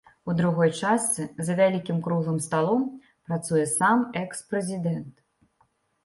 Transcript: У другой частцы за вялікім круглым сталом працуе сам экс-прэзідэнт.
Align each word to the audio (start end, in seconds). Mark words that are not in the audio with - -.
У 0.31 0.33
другой 0.37 0.69
частцы 0.77 1.25
за 1.49 1.55
вялікім 1.59 1.99
круглым 2.07 2.39
сталом 2.45 2.85
працуе 3.27 3.65
сам 3.73 4.01
экс-прэзідэнт. 4.23 5.13